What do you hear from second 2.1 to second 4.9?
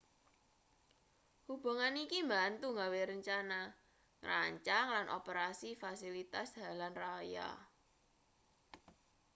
mbantu gawe rencana ngrancang